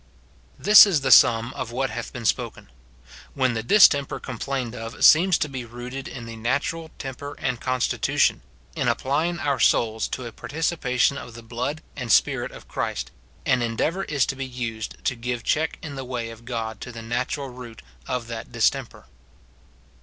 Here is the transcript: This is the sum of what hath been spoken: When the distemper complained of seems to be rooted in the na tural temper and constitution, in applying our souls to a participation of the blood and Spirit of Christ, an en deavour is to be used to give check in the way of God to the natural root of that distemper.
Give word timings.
This 0.57 0.87
is 0.87 1.01
the 1.01 1.11
sum 1.11 1.53
of 1.53 1.71
what 1.71 1.91
hath 1.91 2.11
been 2.11 2.25
spoken: 2.25 2.71
When 3.35 3.53
the 3.53 3.61
distemper 3.61 4.19
complained 4.19 4.73
of 4.73 5.05
seems 5.05 5.37
to 5.37 5.47
be 5.47 5.63
rooted 5.63 6.07
in 6.07 6.25
the 6.25 6.35
na 6.35 6.57
tural 6.57 6.89
temper 6.97 7.35
and 7.37 7.61
constitution, 7.61 8.41
in 8.75 8.87
applying 8.87 9.37
our 9.37 9.59
souls 9.59 10.07
to 10.07 10.25
a 10.25 10.31
participation 10.31 11.19
of 11.19 11.35
the 11.35 11.43
blood 11.43 11.83
and 11.95 12.11
Spirit 12.11 12.51
of 12.51 12.67
Christ, 12.67 13.11
an 13.45 13.61
en 13.61 13.77
deavour 13.77 14.03
is 14.09 14.25
to 14.25 14.35
be 14.35 14.43
used 14.47 14.97
to 15.05 15.15
give 15.15 15.43
check 15.43 15.77
in 15.83 15.93
the 15.93 16.03
way 16.03 16.31
of 16.31 16.45
God 16.45 16.81
to 16.81 16.91
the 16.91 17.03
natural 17.03 17.49
root 17.49 17.83
of 18.07 18.25
that 18.25 18.51
distemper. 18.51 19.05